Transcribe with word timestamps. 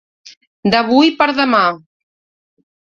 D'avui 0.75 1.13
per 1.21 1.29
demà. 1.43 1.63